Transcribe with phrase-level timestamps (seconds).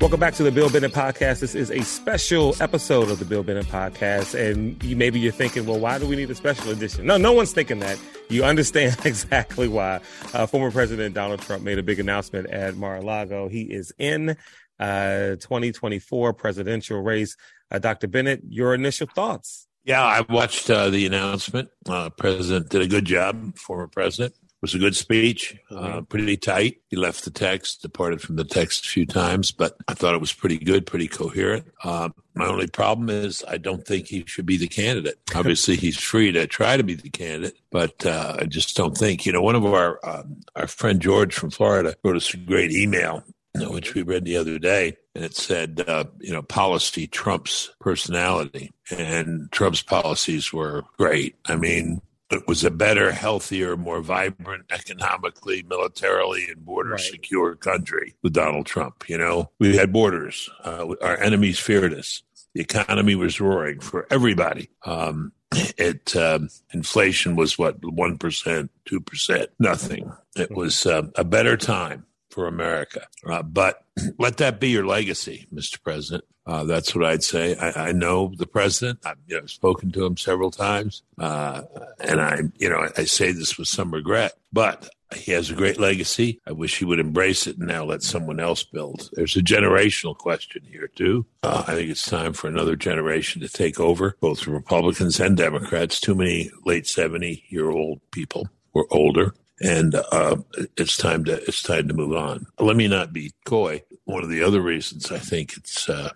[0.00, 1.40] Welcome back to the Bill Bennett Podcast.
[1.40, 4.34] This is a special episode of the Bill Bennett Podcast.
[4.34, 7.04] And you, maybe you're thinking, well, why do we need a special edition?
[7.04, 7.98] No, no one's thinking that.
[8.30, 10.00] You understand exactly why.
[10.32, 13.48] Uh, former President Donald Trump made a big announcement at Mar-a-Lago.
[13.48, 14.38] He is in
[14.78, 17.36] uh, 2024 presidential race.
[17.70, 18.08] Uh, Dr.
[18.08, 19.66] Bennett, your initial thoughts?
[19.84, 21.68] Yeah, I watched uh, the announcement.
[21.86, 26.80] Uh, president did a good job, former president was a good speech, uh, pretty tight.
[26.88, 30.20] He left the text, departed from the text a few times, but I thought it
[30.20, 31.66] was pretty good, pretty coherent.
[31.82, 35.18] Uh, my only problem is I don't think he should be the candidate.
[35.34, 39.24] Obviously, he's free to try to be the candidate, but uh, I just don't think.
[39.24, 42.70] You know, one of our um, our friend George from Florida wrote us a great
[42.70, 43.24] email,
[43.54, 48.72] which we read the other day, and it said, uh, you know, policy trumps personality,
[48.90, 51.36] and Trump's policies were great.
[51.46, 57.00] I mean, it was a better, healthier, more vibrant, economically, militarily, and border right.
[57.00, 59.08] secure country with Donald Trump.
[59.08, 60.48] You know, we had borders.
[60.64, 62.22] Uh, our enemies feared us.
[62.54, 64.70] The economy was roaring for everybody.
[64.84, 70.12] Um, it um, inflation was what one percent, two percent, nothing.
[70.36, 73.06] It was uh, a better time for America.
[73.26, 73.84] Uh, but
[74.18, 75.82] let that be your legacy, Mr.
[75.82, 76.24] President.
[76.50, 77.54] Uh, that's what I'd say.
[77.54, 78.98] I, I know the president.
[79.04, 81.62] I've you know, spoken to him several times, uh,
[82.00, 85.54] and I, you know, I, I say this with some regret, but he has a
[85.54, 86.40] great legacy.
[86.48, 89.10] I wish he would embrace it and now let someone else build.
[89.12, 91.24] There's a generational question here, too.
[91.44, 96.00] Uh, I think it's time for another generation to take over, both Republicans and Democrats.
[96.00, 100.36] Too many late 70 year old people or older and uh,
[100.76, 102.46] it's time to it's time to move on.
[102.58, 103.82] Let me not be coy.
[104.04, 106.10] One of the other reasons I think it's uh,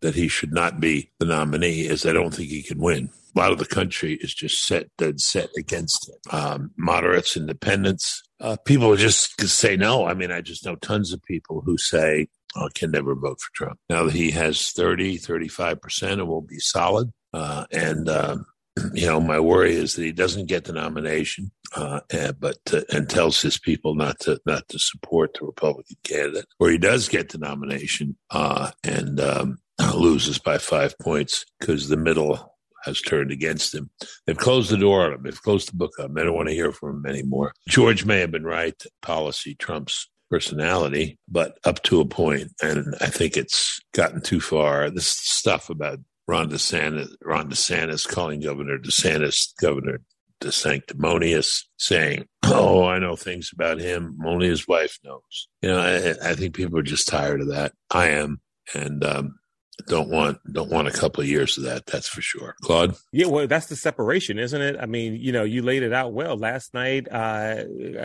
[0.00, 3.10] that he should not be the nominee is I don't think he can win.
[3.34, 6.16] A lot of the country is just set dead set against him.
[6.30, 10.06] Um, moderates, independents, uh, people just say no.
[10.06, 13.50] I mean, I just know tons of people who say, oh, can never vote for
[13.54, 13.78] Trump.
[13.88, 17.10] Now that he has 30, 35%, it will be solid.
[17.32, 18.46] Uh, and um,
[18.94, 22.80] you know, my worry is that he doesn't get the nomination, uh, and, but uh,
[22.92, 27.08] and tells his people not to not to support the Republican candidate, or he does
[27.08, 29.58] get the nomination uh, and um,
[29.98, 32.54] loses by five points because the middle
[32.84, 33.90] has turned against him.
[34.26, 35.22] They've closed the door on him.
[35.22, 36.14] They've closed the book on him.
[36.14, 37.52] They don't want to hear from him anymore.
[37.68, 38.80] George may have been right.
[39.02, 42.52] Policy trumps personality, but up to a point.
[42.62, 44.90] And I think it's gotten too far.
[44.90, 50.00] This stuff about Ron DeSantis, Ron DeSantis calling Governor DeSantis Governor
[50.40, 54.18] de sanctimonious, saying, "Oh, I know things about him.
[54.24, 57.72] Only his wife knows." You know, I, I think people are just tired of that.
[57.90, 58.40] I am,
[58.74, 59.38] and um,
[59.86, 61.86] don't want don't want a couple of years of that.
[61.86, 62.56] That's for sure.
[62.62, 62.96] Claude.
[63.12, 64.76] Yeah, well, that's the separation, isn't it?
[64.80, 67.06] I mean, you know, you laid it out well last night.
[67.10, 67.64] Uh,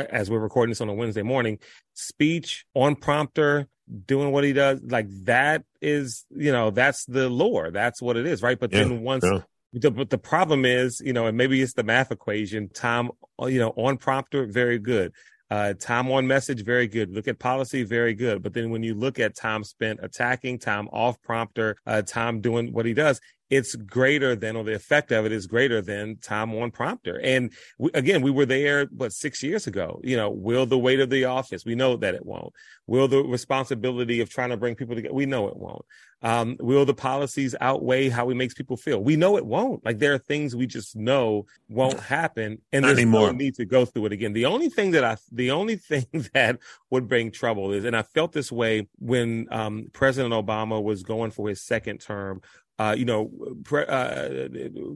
[0.10, 1.60] as we're recording this on a Wednesday morning,
[1.94, 3.68] speech on prompter,
[4.06, 7.72] doing what he does, like that is, you know, that's the lore.
[7.72, 8.60] That's what it is, right?
[8.60, 9.24] But yeah, then once.
[9.24, 9.40] Yeah.
[9.76, 12.70] The, but the problem is, you know, and maybe it's the math equation.
[12.70, 13.12] Tom,
[13.42, 15.14] you know, on prompter, very good.
[15.54, 17.12] Uh, time on message, very good.
[17.12, 18.42] Look at policy, very good.
[18.42, 22.74] But then when you look at time spent attacking, time off prompter, uh, time doing
[22.74, 23.22] what he does,
[23.56, 27.20] it's greater than, or the effect of it is greater than time on prompter.
[27.24, 31.00] And we, again, we were there, but six years ago, you know, will the weight
[31.00, 31.64] of the office?
[31.64, 32.52] We know that it won't.
[32.88, 35.14] Will the responsibility of trying to bring people together?
[35.14, 35.86] We know it won't.
[36.24, 39.04] Um, will the policies outweigh how it makes people feel?
[39.04, 39.86] We know it won't.
[39.86, 43.84] Like there are things we just know won't happen, and there's no need to go
[43.84, 44.32] through it again.
[44.32, 46.60] The only thing that I, the only thing that
[46.90, 51.32] would bring trouble is, and I felt this way when um, President Obama was going
[51.32, 52.42] for his second term,
[52.80, 53.32] uh, you know,
[53.64, 54.48] pre, uh,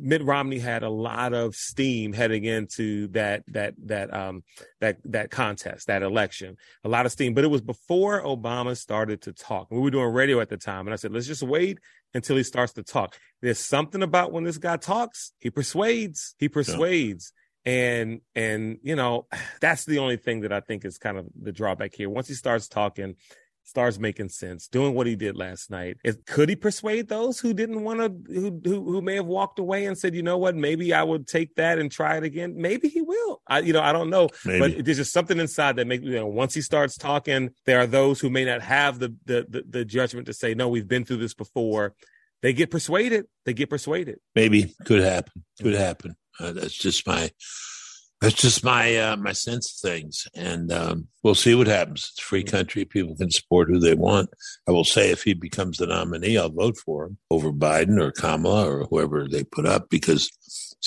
[0.01, 4.43] Mitt Romney had a lot of steam heading into that that that um
[4.81, 7.33] that that contest, that election, a lot of steam.
[7.33, 9.67] But it was before Obama started to talk.
[9.69, 11.79] We were doing radio at the time, and I said, let's just wait
[12.13, 13.15] until he starts to talk.
[13.41, 17.31] There's something about when this guy talks, he persuades, he persuades.
[17.35, 19.27] Yeah and and you know
[19.61, 22.33] that's the only thing that i think is kind of the drawback here once he
[22.33, 23.15] starts talking
[23.67, 25.97] starts making sense, doing what he did last night.
[26.25, 29.85] Could he persuade those who didn't want to, who, who, who may have walked away
[29.85, 32.53] and said, you know what, maybe I would take that and try it again.
[32.55, 33.41] Maybe he will.
[33.45, 34.59] I, you know, I don't know, maybe.
[34.59, 36.27] but there's just something inside that makes you know.
[36.27, 39.85] Once he starts talking, there are those who may not have the the the, the
[39.85, 41.93] judgment to say, no, we've been through this before.
[42.41, 43.25] They get persuaded.
[43.45, 44.19] They get persuaded.
[44.35, 45.43] Maybe could happen.
[45.61, 46.15] Could happen.
[46.39, 47.31] Uh, that's just my
[48.19, 52.09] That's just my uh, my sense of things, and um, we'll see what happens.
[52.11, 54.31] It's a free country; people can support who they want.
[54.67, 58.11] I will say, if he becomes the nominee, I'll vote for him over Biden or
[58.11, 60.31] Kamala or whoever they put up because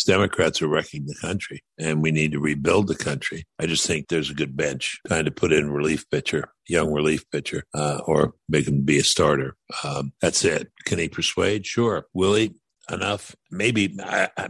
[0.07, 3.45] Democrats are wrecking the country, and we need to rebuild the country.
[3.59, 7.29] I just think there's a good bench trying to put in relief pitcher, young relief
[7.31, 9.57] pitcher, uh, or make him be a starter.
[9.85, 10.73] Um, that's it.
[10.85, 11.67] Can he persuade?
[11.67, 12.07] Sure.
[12.13, 12.55] Will he?
[12.93, 13.35] Enough.
[13.51, 13.97] Maybe,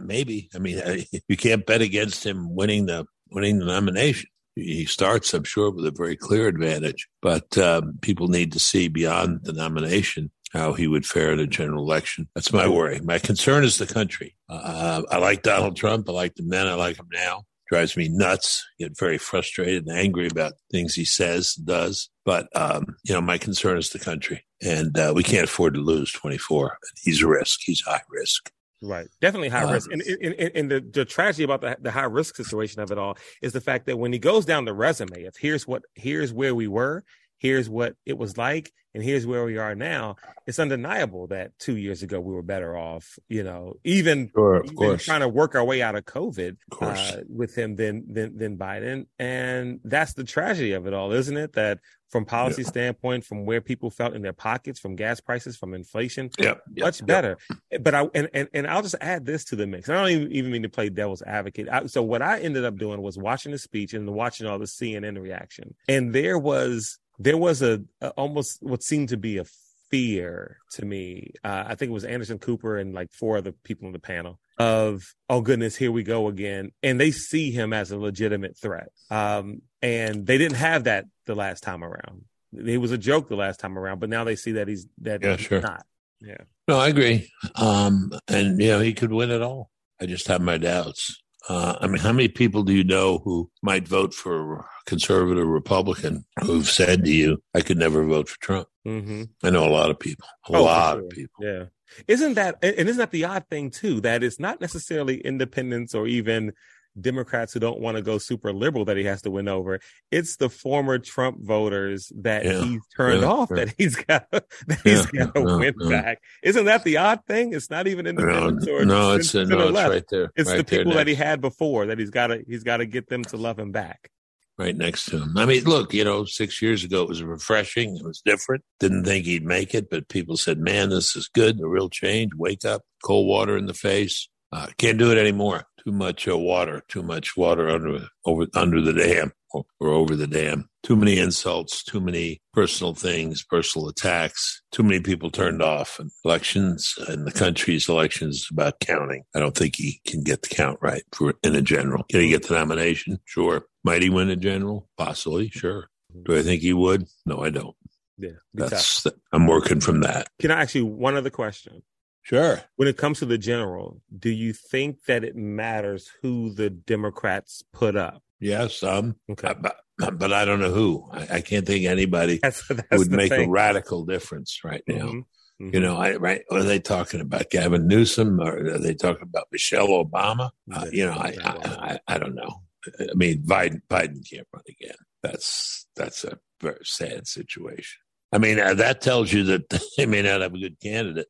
[0.01, 0.49] maybe.
[0.55, 4.29] I mean, you can't bet against him winning the winning the nomination.
[4.57, 7.09] He starts, I'm sure, with a very clear advantage.
[7.23, 11.47] But um, people need to see beyond the nomination how he would fare in a
[11.47, 12.29] general election.
[12.35, 13.01] That's my worry.
[13.01, 14.37] My concern is the country.
[14.49, 16.09] Uh, I like Donald Trump.
[16.09, 16.67] I like him then.
[16.67, 17.45] I like him now.
[17.71, 18.67] Drives me nuts.
[18.79, 22.11] Get very frustrated and angry about things he says, does.
[22.25, 25.81] But um, you know, my concern is the country and uh, we can't afford to
[25.81, 26.79] lose 24.
[27.03, 27.61] He's a risk.
[27.63, 28.51] He's high risk.
[28.83, 32.05] Right, definitely high um, risk, and, and, and the, the tragedy about the, the high
[32.05, 35.25] risk situation of it all is the fact that when he goes down the resume
[35.25, 37.05] of here's what here's where we were,
[37.41, 40.17] here's what it was like, and here's where we are now.
[40.47, 43.19] It's undeniable that two years ago we were better off.
[43.29, 47.17] You know, even, sure, even trying to work our way out of COVID of uh,
[47.29, 51.55] with him than than than Biden, and that's the tragedy of it all, isn't it?
[51.55, 51.79] That
[52.11, 52.69] from policy yeah.
[52.69, 56.61] standpoint, from where people felt in their pockets, from gas prices, from inflation, yep.
[56.77, 57.39] much better.
[57.81, 59.89] But I and, and and I'll just add this to the mix.
[59.89, 61.69] I don't even, even mean to play devil's advocate.
[61.71, 64.65] I, so what I ended up doing was watching the speech and watching all the
[64.65, 69.45] CNN reaction, and there was there was a, a almost what seemed to be a
[69.91, 71.33] fear to me.
[71.45, 74.41] Uh, I think it was Anderson Cooper and like four other people on the panel
[74.59, 76.71] of, oh goodness, here we go again.
[76.83, 78.89] And they see him as a legitimate threat.
[79.11, 82.25] Um, and they didn't have that the last time around.
[82.53, 85.23] it was a joke the last time around, but now they see that he's that
[85.23, 85.61] yeah, he's sure.
[85.61, 85.85] not.
[86.21, 86.43] Yeah.
[86.69, 87.31] No, I agree.
[87.55, 89.71] Um, and you know, he could win it all.
[90.01, 91.21] I just have my doubts.
[91.49, 95.47] Uh, I mean, how many people do you know who might vote for a conservative
[95.47, 98.69] Republican who've said to you, I could never vote for Trump?
[98.87, 99.25] Mm-hmm.
[99.43, 101.05] I know a lot of people, a oh, lot sure.
[101.05, 101.45] of people.
[101.45, 101.65] Yeah.
[102.07, 106.07] Isn't that, and isn't that the odd thing too, that it's not necessarily independents or
[106.07, 106.53] even
[107.01, 109.81] Democrats who don't want to go super liberal that he has to win over.
[110.11, 112.63] It's the former Trump voters that yeah.
[112.63, 113.57] he's turned yeah, off yeah.
[113.57, 116.21] that he's got that he's got to win back.
[116.43, 117.53] Isn't that the odd thing?
[117.53, 120.33] It's not even independents no, or no, it's uh, no, it's right there.
[120.37, 122.87] It's right the people that he had before that he's got to he's got to
[122.87, 124.11] get them to love him back.
[124.59, 125.39] Right next to him.
[125.39, 127.97] I mean, look, you know, six years ago it was refreshing.
[127.97, 128.63] It was different.
[128.79, 131.61] Didn't think he'd make it, but people said, "Man, this is good.
[131.61, 132.33] A real change.
[132.37, 132.83] Wake up.
[133.03, 134.29] Cold water in the face.
[134.53, 138.81] Uh, can't do it anymore too much uh, water, too much water under over under
[138.81, 140.69] the dam or, or, over the dam.
[140.83, 144.63] Too many insults, too many personal things, personal attacks.
[144.73, 145.99] Too many people turned off.
[145.99, 149.25] And elections and the country's elections about counting.
[149.35, 152.05] I don't think he can get the count right for in a general.
[152.11, 153.19] Can he get the nomination?
[153.25, 153.65] Sure.
[153.85, 154.89] Might he win a general?
[154.97, 155.49] Possibly.
[155.49, 155.89] Sure.
[156.25, 157.07] Do I think he would?
[157.27, 157.77] No, I don't.
[158.19, 159.07] Yeah, that's.
[159.33, 160.29] I'm working from that.
[160.41, 161.83] Can I ask you one other question?
[162.23, 162.63] Sure.
[162.77, 167.65] When it comes to the general, do you think that it matters who the Democrats
[167.73, 168.23] put up?
[168.41, 169.55] Yes, um, okay.
[169.61, 169.77] but,
[170.19, 171.09] but I don't know who.
[171.13, 173.49] I, I can't think anybody that's, that's would make thing.
[173.49, 175.07] a radical difference right now.
[175.07, 175.19] Mm-hmm.
[175.61, 175.75] Mm-hmm.
[175.75, 176.43] You know, I, right?
[176.49, 177.51] What are they talking about?
[177.51, 180.51] Gavin Newsom, or are they talking about Michelle Obama?
[180.73, 182.63] Uh, you know, I, I, I, I don't know.
[182.99, 184.97] I mean, Biden, Biden can't run again.
[185.23, 188.01] That's that's a very sad situation.
[188.33, 189.69] I mean, uh, that tells you that
[189.99, 191.27] they may not have a good candidate.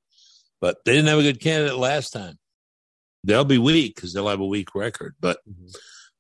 [0.60, 2.38] But they didn't have a good candidate last time.
[3.24, 5.66] They'll be weak because they'll have a weak record, but mm-hmm.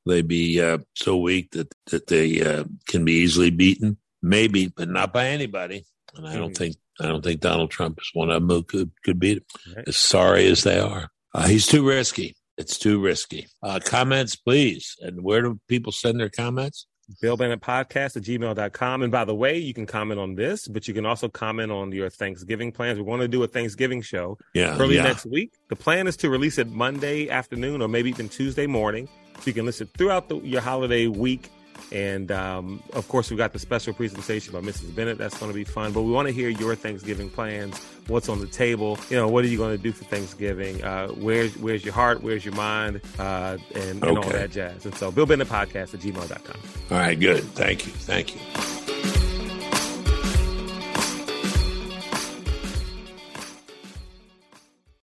[0.06, 3.96] they be uh, so weak that that they uh, can be easily beaten.
[4.22, 5.84] Maybe, but not by anybody.
[6.14, 8.90] And I don't think I don't think Donald Trump is one of them who could
[9.02, 9.74] could beat him.
[9.76, 9.88] Right.
[9.88, 12.36] As sorry as they are, uh, he's too risky.
[12.58, 13.46] It's too risky.
[13.62, 14.96] Uh, comments, please.
[15.00, 16.86] And where do people send their comments?
[17.20, 19.02] Bill Bennett Podcast at gmail.com.
[19.02, 21.92] And by the way, you can comment on this, but you can also comment on
[21.92, 22.98] your Thanksgiving plans.
[22.98, 25.04] We want to do a Thanksgiving show yeah, early yeah.
[25.04, 25.52] next week.
[25.68, 29.08] The plan is to release it Monday afternoon or maybe even Tuesday morning.
[29.36, 31.50] So you can listen throughout the, your holiday week
[31.92, 34.94] and um, of course, we've got the special presentation by Mrs.
[34.94, 35.18] Bennett.
[35.18, 35.92] That's going to be fun.
[35.92, 37.78] But we want to hear your Thanksgiving plans.
[38.06, 38.98] What's on the table?
[39.08, 40.82] You know, what are you going to do for Thanksgiving?
[40.82, 42.22] Uh, where's Where's your heart?
[42.22, 43.00] Where's your mind?
[43.18, 44.16] Uh, and, and okay.
[44.16, 44.84] all that jazz.
[44.84, 46.60] And so, Bill Bennett Podcast at gmail.com.
[46.90, 47.44] All right, good.
[47.44, 47.92] Thank you.
[47.92, 48.89] Thank you.